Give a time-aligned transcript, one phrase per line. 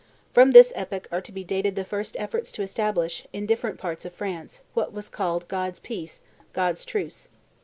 [0.33, 4.03] From this epoch are to be dated the first efforts to establish, in different parts
[4.03, 6.21] of France, what was called God's peace,
[6.53, 7.27] God's truce.